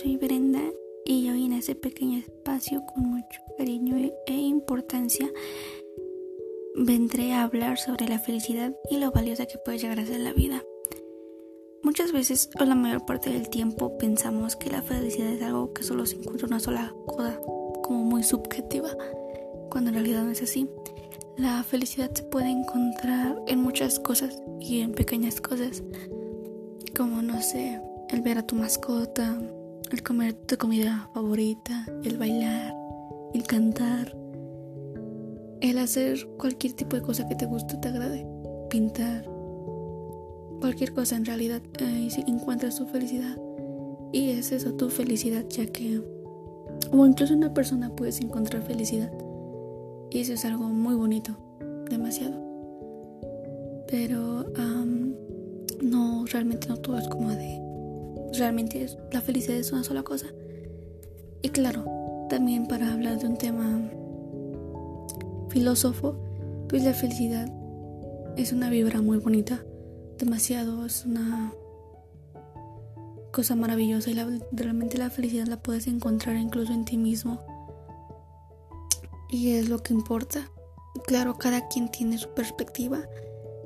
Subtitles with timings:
[0.00, 0.62] soy Brenda
[1.04, 5.28] y hoy en este pequeño espacio con mucho cariño e importancia
[6.74, 10.32] vendré a hablar sobre la felicidad y lo valiosa que puede llegar a ser la
[10.32, 10.62] vida.
[11.82, 15.82] Muchas veces o la mayor parte del tiempo pensamos que la felicidad es algo que
[15.82, 17.38] solo se encuentra una sola cosa,
[17.82, 18.96] como muy subjetiva,
[19.70, 20.66] cuando en realidad no es así.
[21.36, 25.82] La felicidad se puede encontrar en muchas cosas y en pequeñas cosas,
[26.96, 29.38] como no sé, el ver a tu mascota,
[29.90, 32.74] el comer tu comida favorita, el bailar,
[33.34, 34.16] el cantar,
[35.60, 38.26] el hacer cualquier tipo de cosa que te guste, te agrade,
[38.68, 39.24] pintar,
[40.60, 43.36] cualquier cosa en realidad, ahí sí encuentras tu felicidad.
[44.12, 46.02] Y es eso, tu felicidad, ya que,
[46.92, 49.12] o incluso una persona puedes encontrar felicidad.
[50.10, 51.36] Y eso es algo muy bonito,
[51.88, 52.48] demasiado.
[53.88, 54.44] Pero
[55.82, 57.69] no, realmente no todo es como de
[58.32, 60.26] realmente la felicidad es una sola cosa.
[61.42, 61.84] Y claro,
[62.28, 63.90] también para hablar de un tema
[65.48, 66.16] filósofo,
[66.68, 67.52] pues la felicidad
[68.36, 69.64] es una vibra muy bonita,
[70.18, 71.52] demasiado, es una
[73.32, 74.16] cosa maravillosa y
[74.52, 77.40] realmente la felicidad la puedes encontrar incluso en ti mismo.
[79.28, 80.50] Y es lo que importa.
[81.06, 83.02] Claro, cada quien tiene su perspectiva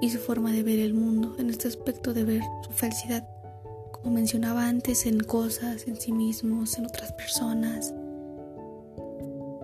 [0.00, 3.28] y su forma de ver el mundo en este aspecto de ver su felicidad
[4.02, 7.94] como mencionaba antes, en cosas, en sí mismos, en otras personas,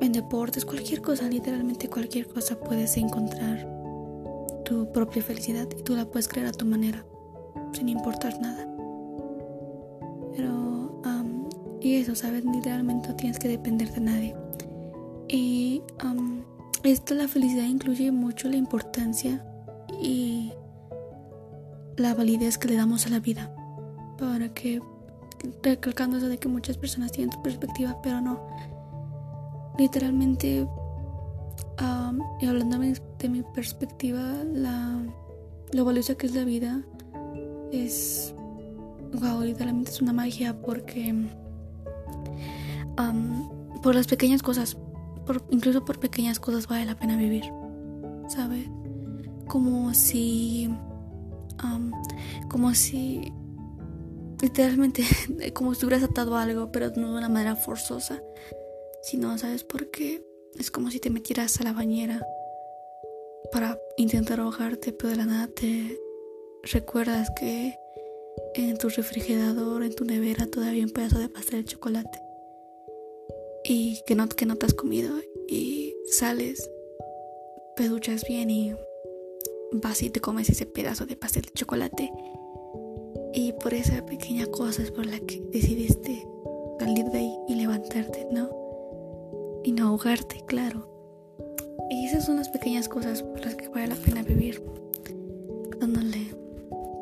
[0.00, 3.68] en deportes, cualquier cosa, literalmente cualquier cosa puedes encontrar
[4.64, 7.04] tu propia felicidad y tú la puedes crear a tu manera,
[7.72, 8.68] sin importar nada.
[10.36, 11.00] Pero,
[11.80, 12.44] y eso, ¿sabes?
[12.44, 14.36] Literalmente no tienes que depender de nadie.
[15.28, 15.82] Y
[16.82, 19.44] esto, la felicidad incluye mucho la importancia
[20.02, 20.52] y
[21.96, 23.54] la validez que le damos a la vida
[24.18, 24.80] para que
[25.62, 28.40] recalcando eso de que muchas personas tienen tu perspectiva, pero no.
[29.78, 30.66] Literalmente,
[32.40, 35.02] y hablando de mi perspectiva, la,
[35.72, 36.82] lo valiosa que es la vida
[37.72, 38.34] es,
[39.20, 41.14] wow, literalmente es una magia porque
[43.82, 44.76] por las pequeñas cosas,
[45.50, 47.44] incluso por pequeñas cosas vale la pena vivir,
[48.28, 48.66] ¿sabes?
[49.46, 50.70] Como si,
[52.48, 53.32] como si
[54.44, 55.02] literalmente
[55.54, 58.22] como si hubieras atado algo, pero no de una manera forzosa.
[59.02, 60.22] Si no, ¿sabes por qué?
[60.58, 62.26] Es como si te metieras a la bañera
[63.52, 65.98] para intentar ahogarte, pero de la nada te
[66.62, 67.78] recuerdas que
[68.54, 72.20] en tu refrigerador, en tu nevera, todavía hay un pedazo de pastel de chocolate.
[73.64, 75.16] Y que no, que no te has comido.
[75.48, 76.70] Y sales,
[77.76, 78.74] peduchas bien y
[79.72, 82.10] vas y te comes ese pedazo de pastel de chocolate
[83.34, 86.26] y por esa pequeña cosa es por la que decidiste
[86.78, 88.48] salir de ahí y levantarte, ¿no?
[89.64, 90.88] Y no ahogarte, claro.
[91.90, 94.62] Y esas son las pequeñas cosas por las que vale la pena vivir.
[95.80, 96.34] Dándole.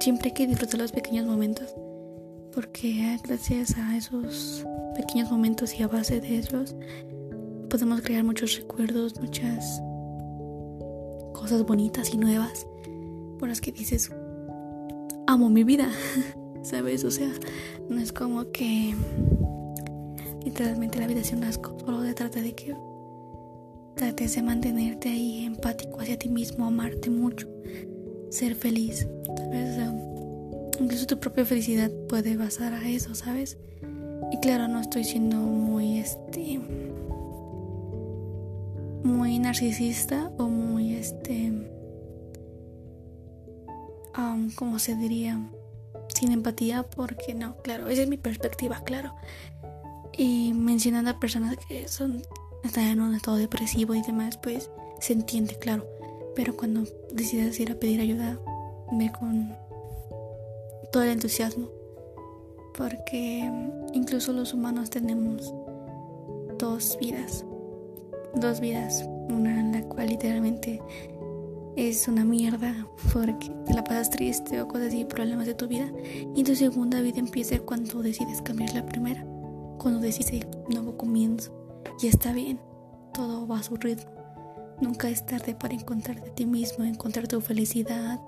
[0.00, 1.74] Siempre hay que disfrutar los pequeños momentos.
[2.54, 4.64] Porque gracias a esos
[4.96, 6.74] pequeños momentos y a base de ellos
[7.68, 9.82] podemos crear muchos recuerdos, muchas
[11.32, 12.66] cosas bonitas y nuevas
[13.38, 14.12] por las que dices,
[15.26, 15.88] amo mi vida,
[16.62, 17.04] ¿sabes?
[17.04, 17.30] O sea,
[17.88, 18.94] no es como que
[20.44, 22.74] literalmente la vida es un asco, solo se trata de que
[23.94, 27.48] trates de mantenerte ahí empático hacia ti mismo, amarte mucho,
[28.30, 29.06] ser feliz,
[29.36, 29.78] ¿sabes?
[30.80, 33.58] incluso tu propia felicidad puede basar a eso, ¿sabes?
[34.32, 36.60] Y claro, no estoy siendo muy este
[39.04, 41.52] muy narcisista o muy este
[44.54, 45.40] como se diría,
[46.08, 49.14] sin empatía, porque no, claro, esa es mi perspectiva, claro.
[50.16, 52.22] Y mencionando a personas que son
[52.64, 55.86] están en un estado depresivo y demás, pues se entiende, claro.
[56.34, 58.38] Pero cuando decides ir a pedir ayuda,
[58.92, 59.54] ve con
[60.92, 61.68] todo el entusiasmo.
[62.76, 63.50] Porque
[63.92, 65.52] incluso los humanos tenemos
[66.58, 67.44] dos vidas.
[68.34, 69.04] Dos vidas.
[69.28, 70.80] Una en la cual literalmente
[71.76, 75.90] es una mierda porque te la pasas triste o cosas así, problemas de tu vida.
[76.34, 79.24] Y tu segunda vida empieza cuando decides cambiar la primera,
[79.78, 81.52] cuando decides nuevo comienzo.
[82.02, 82.60] Y está bien,
[83.12, 84.10] todo va a su ritmo.
[84.80, 88.20] Nunca es tarde para encontrar de ti mismo, encontrar tu felicidad,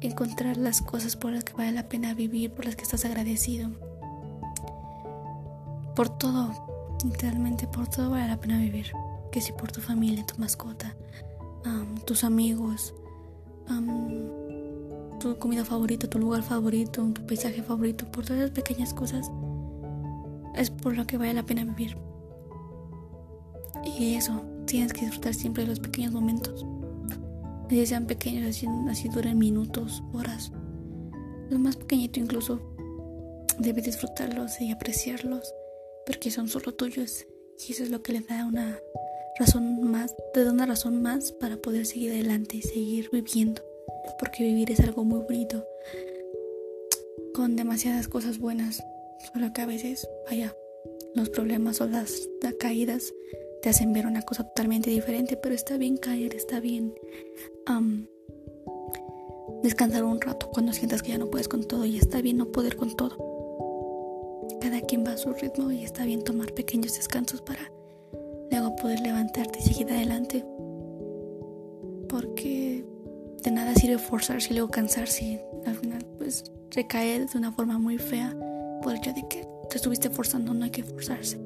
[0.00, 3.70] encontrar las cosas por las que vale la pena vivir, por las que estás agradecido.
[5.94, 8.92] Por todo, literalmente por todo vale la pena vivir.
[9.30, 10.94] Que si por tu familia, tu mascota,
[12.04, 12.94] tus amigos,
[15.20, 19.30] tu comida favorita, tu lugar favorito, tu paisaje favorito, por todas esas pequeñas cosas,
[20.54, 21.96] es por lo que vale la pena vivir.
[23.98, 26.66] Y eso, tienes que disfrutar siempre de los pequeños momentos.
[27.66, 30.52] Así sean pequeños, así, así duren minutos, horas.
[31.50, 32.60] Lo más pequeñito incluso,
[33.58, 35.52] debes disfrutarlos y apreciarlos,
[36.06, 37.26] porque son solo tuyos.
[37.66, 38.78] Y eso es lo que le da una
[39.38, 43.62] razón más, te da una razón más para poder seguir adelante y seguir viviendo.
[44.18, 45.66] Porque vivir es algo muy bonito,
[47.34, 48.82] con demasiadas cosas buenas,
[49.32, 50.54] solo que a veces, vaya,
[51.14, 52.28] los problemas o las,
[52.58, 53.12] caídas
[53.62, 56.94] te hacen ver una cosa totalmente diferente, pero está bien caer, está bien
[59.62, 62.52] descansar un rato cuando sientas que ya no puedes con todo y está bien no
[62.52, 63.16] poder con todo.
[64.60, 67.73] Cada quien va a su ritmo y está bien tomar pequeños descansos para
[68.54, 70.44] luego poder levantarte y seguir adelante.
[72.08, 72.84] Porque
[73.42, 77.78] de nada sirve forzarse y luego cansarse y al final pues recaer de una forma
[77.78, 78.34] muy fea
[78.82, 81.40] por el hecho de que te estuviste forzando, no hay que forzarse.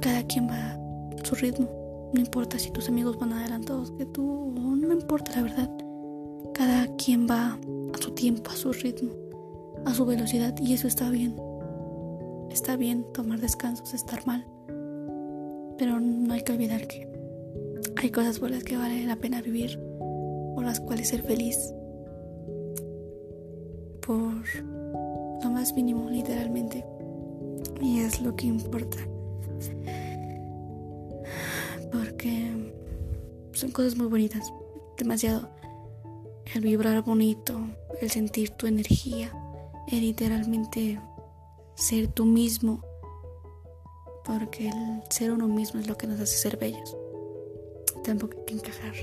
[0.00, 1.68] Cada quien va a su ritmo.
[2.14, 5.70] No importa si tus amigos van adelantados que tú, no importa la verdad.
[6.54, 7.58] Cada quien va
[7.92, 9.10] a su tiempo, a su ritmo,
[9.84, 11.36] a su velocidad y eso está bien.
[12.50, 14.46] Está bien tomar descansos, estar mal.
[15.80, 17.08] Pero no hay que olvidar que
[17.96, 19.80] hay cosas por las que vale la pena vivir,
[20.54, 21.56] por las cuales ser feliz.
[24.06, 24.44] Por
[25.42, 26.84] lo más mínimo, literalmente.
[27.80, 28.98] Y es lo que importa.
[31.90, 32.50] Porque
[33.52, 34.52] son cosas muy bonitas,
[34.98, 35.48] demasiado.
[36.54, 37.58] El vibrar bonito,
[38.02, 39.32] el sentir tu energía,
[39.90, 41.00] el literalmente
[41.74, 42.82] ser tú mismo
[44.24, 46.96] porque el ser uno mismo es lo que nos hace ser bellos.
[48.04, 48.94] Tampoco hay que encajar.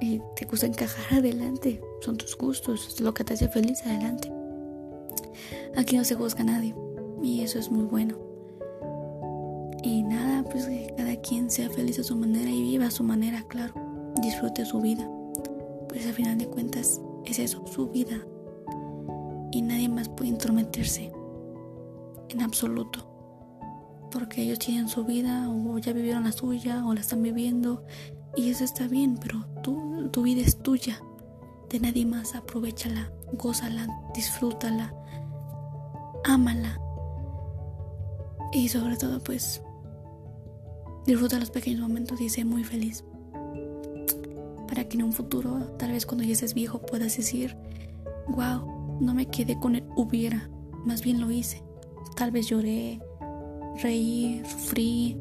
[0.00, 4.30] Y te gusta encajar adelante, son tus gustos, es lo que te hace feliz adelante.
[5.76, 6.74] Aquí no se juzga nadie
[7.22, 8.16] y eso es muy bueno.
[9.82, 13.04] Y nada, pues que cada quien sea feliz a su manera y viva a su
[13.04, 13.74] manera, claro.
[14.20, 15.08] Disfrute su vida.
[15.88, 18.26] Pues al final de cuentas es eso, su vida.
[19.52, 21.12] Y nadie más puede intrometerse
[22.28, 23.15] en absoluto
[24.10, 27.84] porque ellos tienen su vida o ya vivieron la suya o la están viviendo.
[28.36, 31.00] Y eso está bien, pero tú, tu vida es tuya,
[31.70, 34.94] de nadie más, aprovechala, gózala, disfrútala,
[36.24, 36.80] ámala.
[38.52, 39.62] Y sobre todo pues
[41.06, 43.04] disfruta los pequeños momentos y sé muy feliz.
[44.68, 47.56] Para que en un futuro, tal vez cuando ya estés viejo, puedas decir,
[48.28, 50.50] wow, no me quedé con el hubiera,
[50.84, 51.62] más bien lo hice.
[52.16, 53.00] Tal vez lloré,
[53.82, 55.18] reí, sufrí,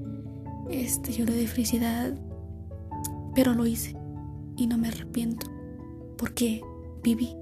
[0.70, 2.14] este, lloré de felicidad,
[3.34, 3.96] pero lo hice
[4.58, 5.48] y no me arrepiento
[6.18, 6.62] porque
[7.04, 7.36] viví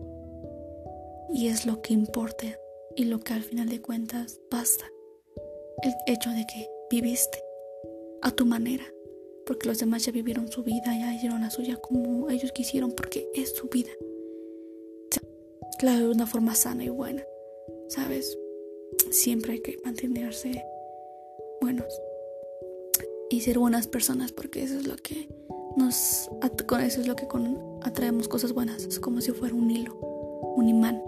[1.33, 2.45] y es lo que importa
[2.95, 4.85] y lo que al final de cuentas basta.
[5.81, 7.43] El hecho de que viviste
[8.21, 8.85] a tu manera,
[9.45, 13.27] porque los demás ya vivieron su vida, ya hicieron la suya como ellos quisieron, porque
[13.33, 13.89] es su vida.
[15.79, 17.23] Claro, de una forma sana y buena,
[17.89, 18.37] ¿sabes?
[19.09, 20.63] Siempre hay que mantenerse
[21.61, 21.87] buenos
[23.29, 25.29] y ser buenas personas porque eso es lo que
[25.75, 26.29] nos
[26.81, 28.83] eso es lo que con, atraemos cosas buenas.
[28.83, 29.97] Es como si fuera un hilo
[30.55, 31.01] un imán.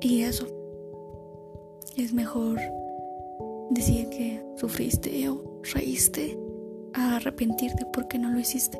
[0.00, 0.46] Y eso
[1.96, 2.60] es mejor
[3.70, 6.38] decir que sufriste o reíste
[6.92, 8.78] a arrepentirte porque no lo hiciste